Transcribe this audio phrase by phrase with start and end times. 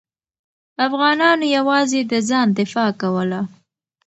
[0.87, 3.41] افغانانو یوازې د ځان دفاع کوله.